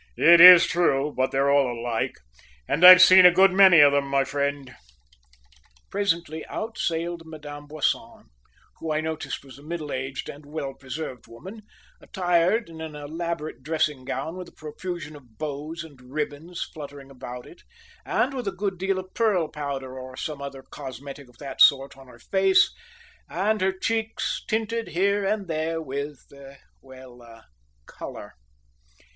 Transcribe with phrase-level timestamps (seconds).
[0.17, 2.15] "It is true, but they're all alike,
[2.67, 4.73] and I've seen a good many of them, my friend."
[5.91, 8.23] Presently out sailed Madame Boisson,
[8.79, 11.61] who I noticed was a middle aged and well preserved woman,
[12.01, 17.45] attired in an elaborate dressing gown with a profusion of bows and ribbons fluttering about
[17.45, 17.61] it,
[18.03, 21.95] and with a good deal of pearl powder or some other cosmetic of that sort
[21.95, 22.73] on her face,
[23.29, 26.25] and her cheeks tinted here and there with
[26.81, 27.45] well,
[27.85, 28.33] colour.